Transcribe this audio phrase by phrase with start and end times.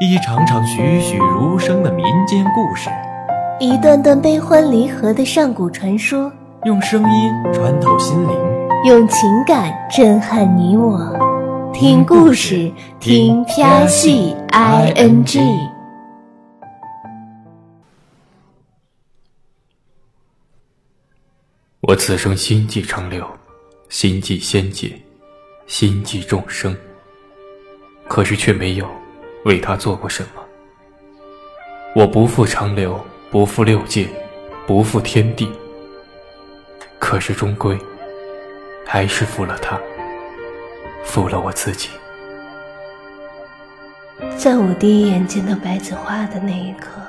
[0.00, 2.88] 一场场栩栩如生的民间故事，
[3.58, 6.30] 一段段悲欢离合的上古传说，
[6.66, 8.30] 用声音穿透心灵，
[8.84, 11.18] 用情感震撼你我。
[11.74, 15.40] 听故事，听啪戏 i n g。
[21.80, 23.26] 我此生心系长流，
[23.88, 24.92] 心系仙界，
[25.66, 26.76] 心系众生，
[28.06, 28.86] 可是却没有。
[29.48, 30.42] 为他做过什么？
[31.96, 34.06] 我不负长流，不负六界，
[34.66, 35.50] 不负天地。
[36.98, 37.78] 可是终归，
[38.84, 39.80] 还是负了他，
[41.02, 41.88] 负了我自己。
[44.36, 47.00] 在我第一眼见到白子画的那一刻，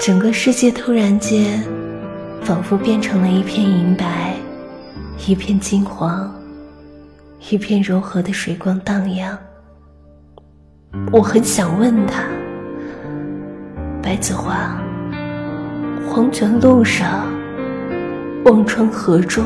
[0.00, 1.60] 整个世界突然间，
[2.44, 4.36] 仿佛变成了一片银白，
[5.26, 6.32] 一片金黄，
[7.50, 9.36] 一片柔和的水光荡漾。
[11.10, 12.22] 我很想问他
[14.02, 14.80] ：“白子画，
[16.06, 17.26] 黄泉路上，
[18.44, 19.44] 忘川河中，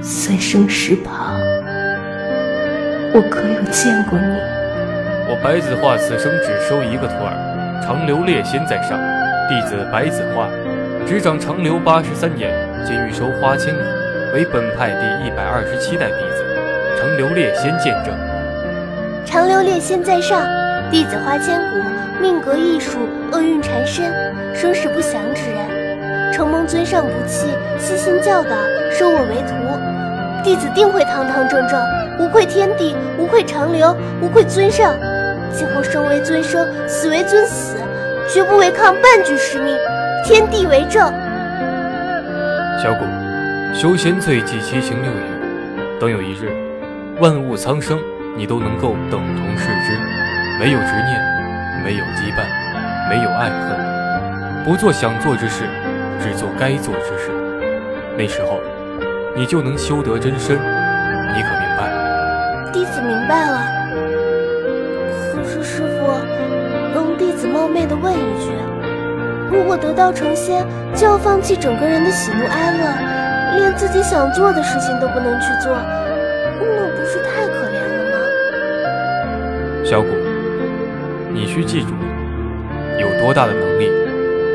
[0.00, 1.38] 三生石旁，
[3.12, 4.36] 我可有见过你？”
[5.28, 8.98] 我白子画此生只收一个徒儿，长留烈仙在上，
[9.48, 10.48] 弟子白子画，
[11.06, 12.50] 执掌长留八十三年，
[12.84, 13.80] 今欲收花千骨，
[14.34, 16.42] 为本派第一百二十七代弟子，
[16.98, 18.29] 长留烈仙见证。
[19.24, 20.46] 长留烈仙在上，
[20.90, 21.78] 弟子花千骨，
[22.20, 22.98] 命格异数，
[23.32, 24.12] 厄运缠身，
[24.54, 26.32] 生死不详之人。
[26.32, 28.50] 承蒙尊上不弃，悉心教导，
[28.90, 31.80] 收我为徒，弟子定会堂堂正正，
[32.18, 34.94] 无愧天地，无愧长留，无愧尊上。
[35.52, 37.76] 今后生为尊生，死为尊死，
[38.28, 39.76] 绝不违抗半句师命。
[40.24, 41.12] 天地为证。
[42.82, 43.04] 小骨，
[43.74, 46.50] 修仙最忌七情六欲，等有一日，
[47.20, 47.98] 万物苍生。
[48.36, 49.98] 你都能够等同视之，
[50.58, 51.20] 没有执念，
[51.84, 52.44] 没有羁绊，
[53.08, 55.64] 没有爱恨，不做想做之事，
[56.20, 57.30] 只做该做之事。
[58.16, 58.60] 那时候，
[59.36, 60.56] 你就能修得真身。
[60.56, 62.72] 你可明白？
[62.72, 63.62] 弟子明白了。
[65.34, 66.12] 可是师傅，
[66.94, 68.52] 容弟子冒昧的问一句：
[69.50, 75.72] 如果得道成仙，就要放弃整个人的喜怒哀乐，连自己想做的事情都不能去做，
[76.58, 77.29] 那不是太？
[79.90, 80.06] 小谷，
[81.32, 81.88] 你需记住，
[83.00, 83.90] 有多大的能力，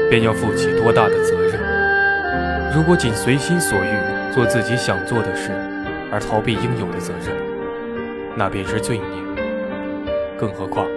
[0.10, 2.72] 便要负起多大的责任。
[2.74, 5.52] 如果仅随心所欲做自己想做的事，
[6.10, 7.36] 而逃避应有的责任，
[8.34, 9.06] 那便是罪孽。
[10.38, 10.88] 更何况，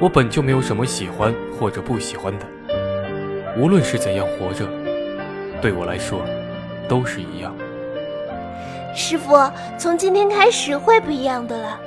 [0.00, 2.46] 我本就没有什么喜欢或者不喜欢的。
[3.56, 4.66] 无论是怎样活着，
[5.62, 6.24] 对我来说，
[6.88, 7.54] 都是一样。
[8.96, 9.48] 师傅，
[9.78, 11.80] 从今天开始会不一样的了。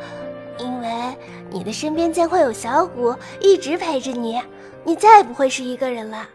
[1.54, 4.42] 你的身边将会有小谷一直陪着你，
[4.84, 6.28] 你再也不会是一个人了。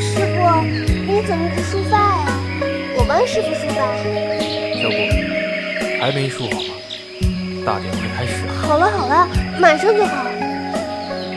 [0.00, 0.62] 师傅，
[1.06, 2.26] 你怎么不梳发呀？
[2.98, 3.96] 我帮师傅梳发。
[4.82, 4.96] 小谷，
[6.00, 6.81] 还没梳好吗？
[7.64, 8.52] 大典会开始了。
[8.62, 9.28] 好了好了，
[9.60, 10.24] 马上就好。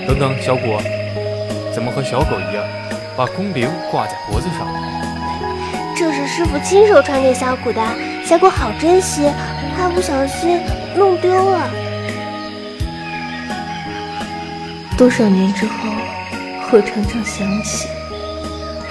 [0.07, 0.77] 等等，小谷，
[1.73, 2.63] 怎么和小狗一样，
[3.15, 4.67] 把弓铃挂在脖子上？
[5.95, 7.81] 这是师傅亲手传给小谷的，
[8.25, 9.31] 小谷好珍惜，
[9.75, 10.59] 怕不小心
[10.95, 11.69] 弄丢了。
[14.97, 15.73] 多少年之后，
[16.71, 17.87] 我常常想起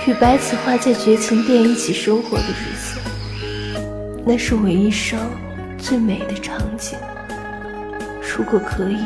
[0.07, 2.99] 与白子画在绝情殿一起生活的日子，
[4.25, 5.19] 那是我一生
[5.79, 6.99] 最美的场景。
[8.37, 8.99] 如果可以，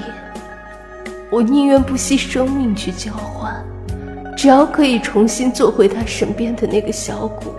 [1.30, 3.62] 我宁愿不惜生命去交换，
[4.34, 7.52] 只要可以重新做回他身边的那个小骨。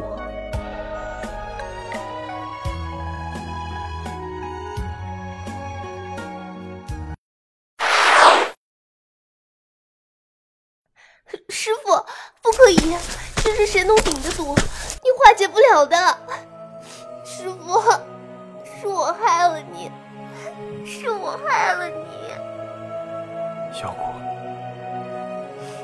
[23.89, 24.03] 小骨，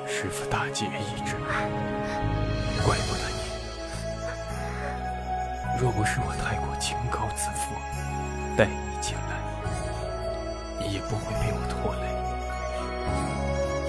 [0.08, 1.34] 师傅大劫已至，
[2.86, 3.38] 怪不得你。
[5.82, 7.74] 若不是我太过清高自负，
[8.56, 9.42] 带你进来，
[10.80, 12.06] 你也不会被我拖累。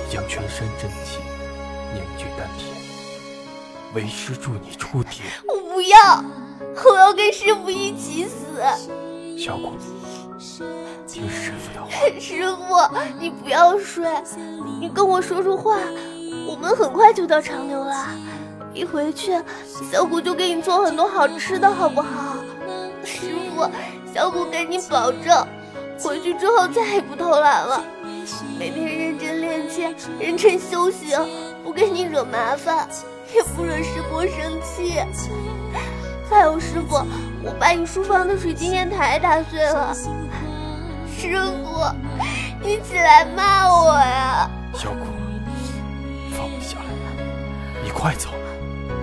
[0.02, 1.18] 你将全身真气
[1.92, 2.72] 凝聚丹田，
[3.92, 5.26] 为师助你出铁。
[5.46, 6.24] 我不要，
[6.86, 8.62] 我要跟师傅一起死。
[9.38, 9.74] 小果。
[11.16, 11.90] 听师傅的话。
[12.20, 12.86] 师傅，
[13.18, 14.06] 你不要睡，
[14.78, 15.78] 你跟我说说话。
[16.46, 18.06] 我们很快就到长留了，
[18.74, 19.32] 一回去，
[19.90, 22.36] 小谷就给你做很多好吃的，好不好？
[23.02, 23.66] 师傅，
[24.12, 25.46] 小谷给你保证，
[25.98, 27.82] 回去之后再也不偷懒了，
[28.58, 31.18] 每天认真练剑，认真修行，
[31.64, 32.86] 不给你惹麻烦，
[33.34, 35.00] 也不惹师伯生气。
[36.28, 36.96] 还有师傅，
[37.42, 39.96] 我把你书房的水晶砚台打碎了，
[41.28, 41.34] 师
[41.64, 41.84] 傅，
[42.62, 44.48] 你起来骂我呀！
[44.74, 45.06] 小谷，
[46.30, 46.84] 放我下来，
[47.82, 48.30] 你快走。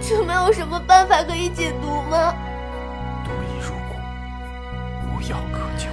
[0.01, 2.33] 这没有什么办法可以解毒吗？
[3.25, 3.95] 毒已入骨，
[5.09, 5.87] 无药可救。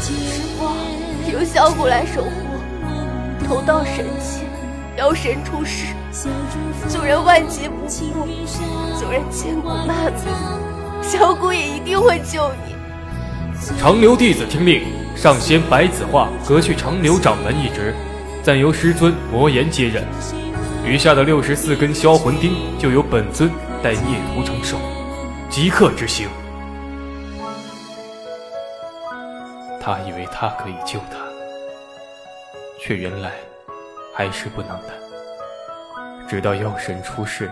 [0.00, 0.12] 师
[0.58, 0.68] 傅，
[1.32, 4.44] 由小骨来守护，头道神器，
[4.96, 5.86] 妖神出世，
[6.88, 8.26] 救人万劫不复，
[9.00, 12.74] 救人千古骂名，小骨也一定会救你。
[13.78, 14.86] 长留弟子听令，
[15.18, 17.92] 上仙白子画革去长留掌门一职，
[18.40, 20.06] 暂由师尊魔岩接任。
[20.84, 23.50] 余下的六十四根销魂钉，就由本尊
[23.82, 24.78] 带孽徒承受，
[25.50, 26.28] 即刻执行。
[29.80, 31.18] 他以为他可以救他，
[32.80, 33.32] 却原来
[34.14, 34.90] 还是不能的。
[36.28, 37.50] 直到妖神出世，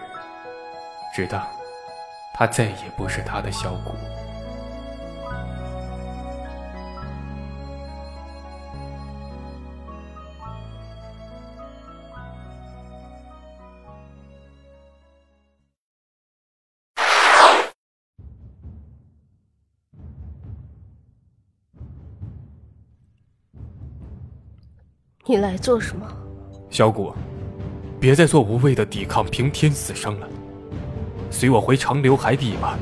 [1.13, 1.43] 直到
[2.33, 3.93] 他再也不是他的小骨。
[25.29, 26.07] 你来做什么？
[26.71, 27.13] 小谷，
[27.99, 30.29] 别再做无谓的抵抗平天死伤了，
[31.33, 32.79] 随我回长留海底吧。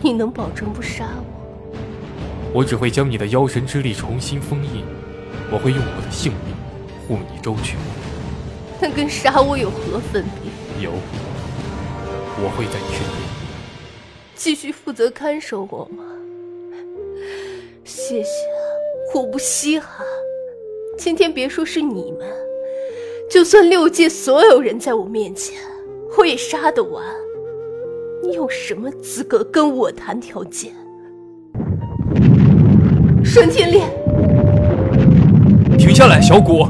[0.00, 1.76] 你能保证不杀我？
[2.52, 4.84] 我只会将你的妖神之力重新封印，
[5.50, 6.54] 我会用我的性命
[7.08, 7.76] 护你周全。
[8.80, 10.84] 那跟杀我有何分别？
[10.84, 10.92] 有，
[12.36, 13.28] 我会在你身边，
[14.36, 16.04] 继续负责看守我吗？
[17.82, 18.30] 谢谢，
[19.12, 20.06] 我不稀罕。
[21.04, 22.26] 今天别说是你们，
[23.30, 25.54] 就算六界所有人在我面前，
[26.16, 27.04] 我也杀得完。
[28.22, 30.72] 你有什么资格跟我谈条件？
[33.22, 33.82] 顺天烈，
[35.76, 36.66] 停下来，小谷！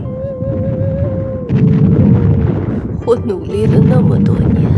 [3.06, 4.69] 我努力了那么多年，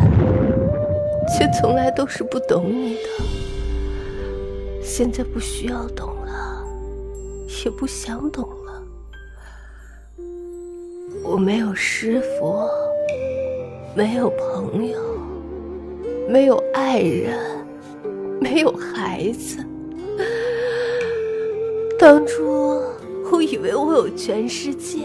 [1.28, 3.08] 却从来都是不懂你的。
[4.82, 6.62] 现在不需要懂了，
[7.64, 8.55] 也不想懂了。
[11.28, 12.56] 我没有师傅，
[13.94, 14.99] 没有朋友，
[16.28, 17.37] 没有爱人，
[18.40, 19.58] 没有孩子。
[21.99, 22.81] 当初
[23.32, 25.00] 我以为我有全世界，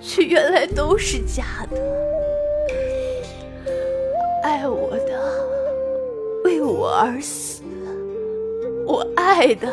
[0.00, 1.82] 却原来都是假的。
[4.44, 5.44] 爱我的
[6.44, 7.62] 为我而死，
[8.86, 9.68] 我爱的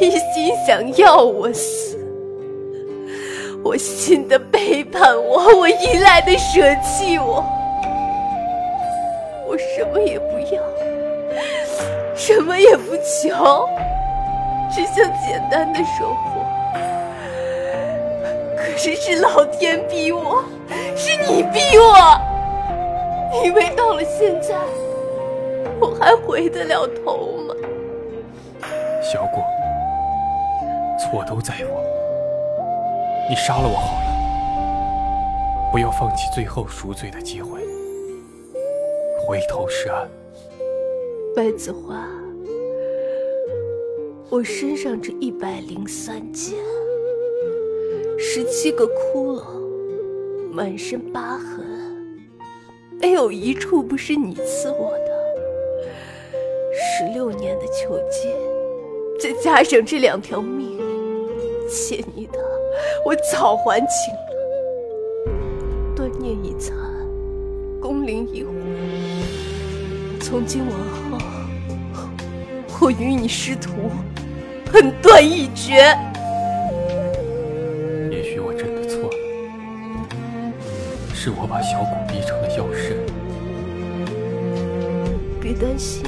[0.00, 1.98] 一心想要我死。
[3.64, 7.44] 我信的背叛我，我依赖的舍弃我，
[9.46, 10.62] 我什么也不要，
[12.14, 13.68] 什么也不求，
[14.70, 16.42] 只想简单的生活。
[18.56, 20.44] 可是是老天逼我，
[20.96, 22.20] 是你逼我，
[23.44, 24.56] 以为到了现在，
[25.80, 27.54] 我还回得了头吗？
[29.00, 29.42] 小果，
[30.98, 32.01] 错都在我。
[33.28, 37.60] 你杀了我好了，不要放弃最后赎罪的机会。
[39.24, 40.08] 回头是岸。
[41.34, 42.04] 白子画，
[44.28, 46.58] 我身上这一百零三剑，
[48.18, 49.44] 十七个窟窿，
[50.52, 51.64] 满身疤痕，
[53.00, 55.12] 没有一处不是你赐我的。
[56.74, 58.30] 十六年的囚禁，
[59.18, 60.78] 再加上这两条命，
[61.66, 62.61] 欠你的。
[63.04, 64.20] 我早还清了，
[65.94, 66.74] 断念已残，
[67.80, 68.52] 功灵已毁。
[70.20, 70.72] 从今往
[71.92, 72.06] 后，
[72.80, 73.90] 我与你师徒
[74.72, 75.96] 恨断义绝。
[78.10, 79.16] 也许我真的错了，
[81.14, 82.96] 是我把小骨逼成了妖神。
[85.40, 86.04] 别担心，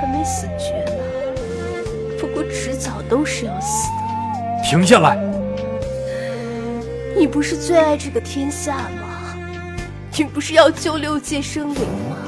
[0.00, 1.02] 还没死绝呢。
[2.18, 3.96] 不过迟早都是要死的。
[4.68, 5.16] 停下来！
[7.18, 9.34] 你不是最爱这个天下吗？
[10.18, 11.80] 你不是要救六界生灵
[12.10, 12.18] 吗？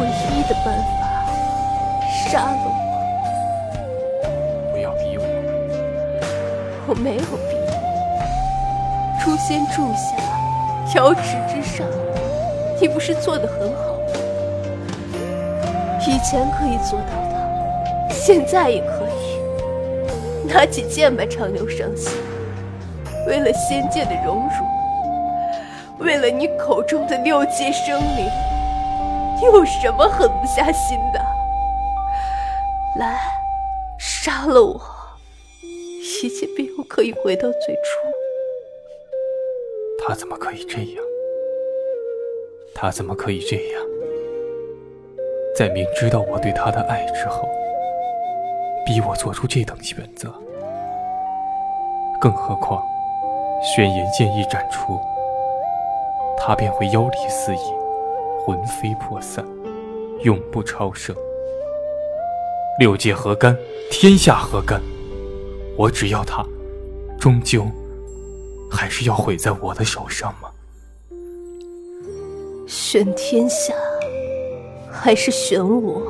[0.00, 0.90] 唯一的办法，
[2.28, 2.68] 杀了我！
[4.72, 5.16] 不要逼！
[5.16, 5.22] 我
[6.88, 10.16] 我没有逼你，诛仙柱下，
[10.96, 11.86] 瑶池之上，
[12.80, 14.02] 你不是做的很好吗？
[16.08, 20.50] 以前可以做到的，现在也可以。
[20.52, 22.10] 拿起剑吧，长留伤心。
[23.26, 28.26] 为了仙界的荣辱，为了你口中的六界生灵，
[29.36, 31.20] 你有什么狠不下心的？
[32.98, 33.20] 来，
[33.98, 34.80] 杀了我，
[36.22, 38.00] 一切便又可以回到最初。
[40.06, 41.04] 他怎么可以这样？
[42.74, 43.82] 他怎么可以这样？
[45.54, 47.48] 在明知道我对他的爱之后，
[48.86, 50.32] 逼我做出这等选择？
[52.20, 52.82] 更何况……
[53.62, 54.98] 宣言剑一斩出，
[56.38, 57.60] 他便会妖力四溢，
[58.44, 59.44] 魂飞魄散，
[60.22, 61.14] 永不超生。
[62.78, 63.54] 六界何干？
[63.90, 64.80] 天下何干？
[65.76, 66.42] 我只要他，
[67.18, 67.66] 终究
[68.70, 70.48] 还是要毁在我的手上吗？
[72.66, 73.74] 选天下，
[74.90, 76.00] 还是选我？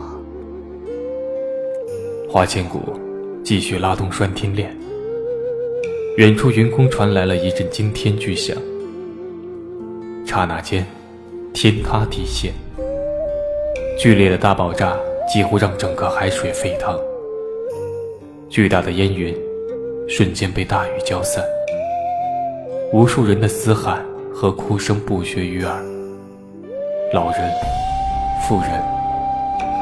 [2.30, 2.78] 花千骨
[3.42, 4.72] 继续拉动拴天链。
[6.16, 8.56] 远处云空传来了一阵惊天巨响，
[10.26, 10.84] 刹那间，
[11.54, 12.52] 天塌地陷。
[13.96, 14.96] 剧烈的大爆炸
[15.32, 16.98] 几乎让整个海水沸腾，
[18.48, 19.34] 巨大的烟云
[20.08, 21.44] 瞬间被大雨浇散，
[22.92, 25.80] 无数人的嘶喊和哭声不绝于耳。
[27.12, 27.50] 老人、
[28.42, 28.70] 妇人、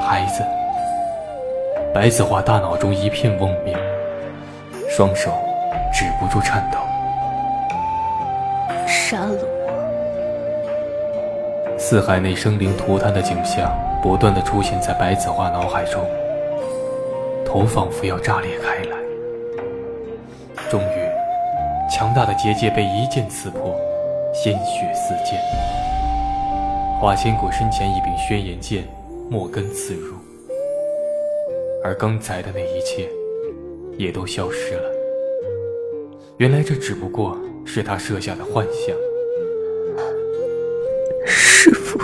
[0.03, 0.43] 孩子，
[1.95, 3.75] 白子画大脑中一片嗡鸣，
[4.91, 5.33] 双手。
[5.93, 6.79] 止不住颤抖，
[8.87, 9.69] 杀了我！
[11.79, 13.73] 四海内生灵涂炭的景象
[14.03, 16.05] 不断的出现在白子画脑海中，
[17.45, 18.97] 头仿佛要炸裂开来。
[20.69, 21.09] 终于，
[21.91, 23.75] 强大的结界被一剑刺破，
[24.35, 25.41] 鲜血四溅。
[27.01, 28.85] 花千骨身前一柄轩辕剑，
[29.31, 30.17] 莫根刺入，
[31.85, 33.09] 而刚才的那一切，
[33.97, 34.98] 也都消失了。
[36.39, 38.97] 原来这只不过是他设下的幻象。
[41.27, 41.99] 师父，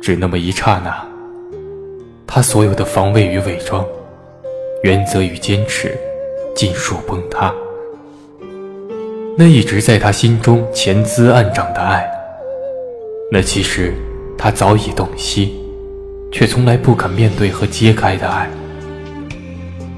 [0.00, 1.04] 只那么一刹那，
[2.28, 3.84] 他所有的防卫与伪装，
[4.84, 5.98] 原则与坚持，
[6.54, 7.52] 尽数崩塌。
[9.36, 12.08] 那一直在他心中潜滋暗长的爱，
[13.32, 13.92] 那其实
[14.38, 15.60] 他早已洞悉，
[16.30, 18.48] 却从来不肯面对和揭开的爱，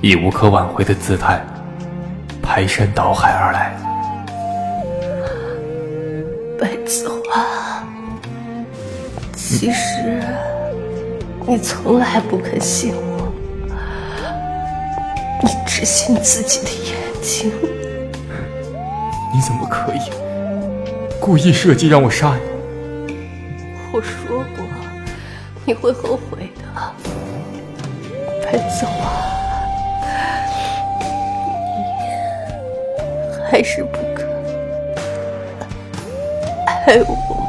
[0.01, 1.47] 以无可挽回的姿态。
[2.47, 3.76] 排山倒海而来，
[6.59, 7.83] 白子画，
[9.35, 10.23] 其实
[11.47, 13.31] 你从来不肯信我，
[15.43, 17.53] 你只信自己的眼睛。
[19.35, 20.00] 你怎么可以
[21.21, 22.41] 故意设计让我杀你？
[23.93, 24.65] 我说过
[25.67, 26.65] 你会后悔的，
[28.43, 29.36] 白子画。
[33.50, 34.26] 还是不肯
[36.67, 37.47] 爱我吗？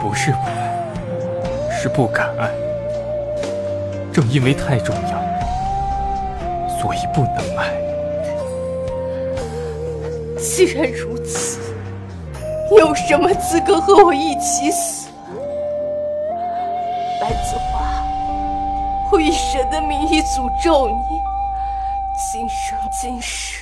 [0.00, 2.50] 不是不爱，是不敢爱。
[4.12, 5.20] 正因为太重要，
[6.80, 7.70] 所以不能爱。
[10.38, 11.60] 既然如此，
[12.70, 15.10] 你有什么资格和我一起死？
[17.20, 18.02] 白子画，
[19.12, 20.94] 我以神的名义诅咒你，
[22.32, 23.59] 今生今世。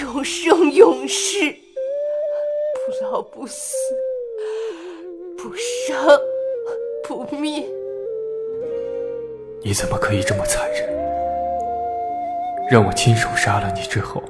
[0.00, 1.54] 永生永世，
[2.86, 3.76] 不老不死，
[5.36, 6.18] 不生
[7.06, 7.68] 不灭。
[9.62, 10.88] 你怎么可以这么残忍？
[12.70, 14.22] 让我亲手杀了你之后，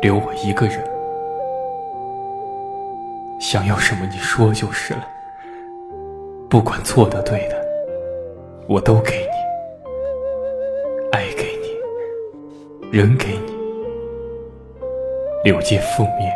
[0.00, 0.82] 留我一个人？
[3.38, 5.06] 想要什么你说就是了。
[6.48, 7.66] 不管错的对的，
[8.66, 9.88] 我都给你，
[11.10, 13.51] 爱给你，人给你。
[15.44, 16.32] 柳界覆灭，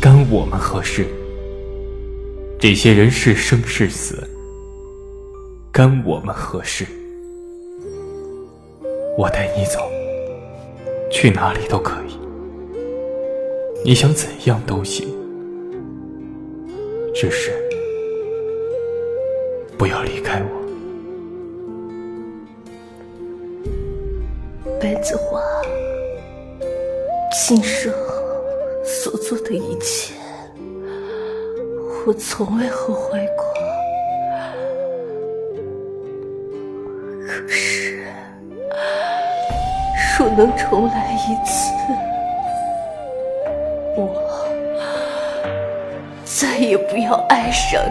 [0.00, 1.06] 干我们何事？
[2.58, 4.28] 这些人是生是死，
[5.70, 6.84] 干我们何事？
[9.16, 9.88] 我带你走，
[11.12, 12.18] 去哪里都可以，
[13.84, 15.06] 你想怎样都行，
[17.14, 17.52] 只是
[19.78, 20.48] 不要离开我，
[24.80, 25.40] 白子画。
[27.36, 27.92] 今生
[28.84, 30.14] 所做的一切，
[32.06, 33.44] 我从未后悔过。
[37.26, 38.06] 可是，
[40.16, 41.74] 若能重来一次，
[43.96, 44.08] 我
[46.24, 47.90] 再也不要爱上你。